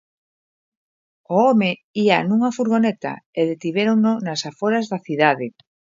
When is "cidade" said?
5.05-5.47